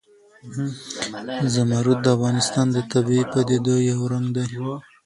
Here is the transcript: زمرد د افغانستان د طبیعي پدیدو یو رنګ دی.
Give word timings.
زمرد 1.53 1.97
د 2.03 2.07
افغانستان 2.15 2.65
د 2.71 2.77
طبیعي 2.91 3.25
پدیدو 3.33 3.75
یو 3.91 3.99
رنګ 4.11 4.27
دی. 4.35 4.45